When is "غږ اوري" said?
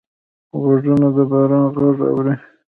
1.75-2.35